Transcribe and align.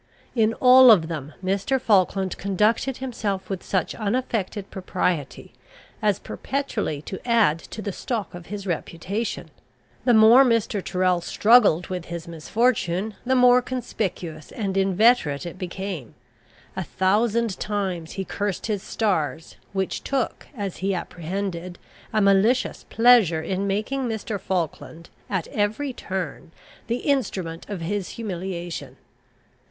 In 0.35 0.55
all 0.55 0.89
of 0.89 1.09
them 1.09 1.33
Mr. 1.45 1.79
Falkland 1.79 2.35
conducted 2.39 2.97
himself 2.97 3.51
with 3.51 3.61
such 3.61 3.93
unaffected 3.93 4.71
propriety, 4.71 5.53
as 6.01 6.17
perpetually 6.17 7.03
to 7.03 7.19
add 7.23 7.59
to 7.59 7.83
the 7.83 7.91
stock 7.91 8.33
of 8.33 8.47
his 8.47 8.65
reputation. 8.65 9.51
The 10.05 10.15
more 10.15 10.43
Mr. 10.43 10.83
Tyrrel 10.83 11.21
struggled 11.21 11.85
with 11.89 12.05
his 12.05 12.27
misfortune, 12.27 13.13
the 13.27 13.35
more 13.35 13.61
conspicuous 13.61 14.51
and 14.51 14.75
inveterate 14.75 15.45
it 15.45 15.59
became. 15.59 16.15
A 16.75 16.81
thousand 16.83 17.59
times 17.59 18.13
he 18.13 18.25
cursed 18.25 18.65
his 18.65 18.81
stars, 18.81 19.57
which 19.71 20.03
took, 20.03 20.47
as 20.57 20.77
he 20.77 20.95
apprehended, 20.95 21.77
a 22.11 22.21
malicious 22.21 22.85
pleasure 22.89 23.43
in 23.43 23.67
making 23.67 24.05
Mr. 24.07 24.39
Falkland, 24.39 25.11
at 25.29 25.45
every 25.49 25.93
turn, 25.93 26.51
the 26.87 27.01
instrument 27.01 27.69
of 27.69 27.81
his 27.81 28.09
humiliation. 28.17 28.97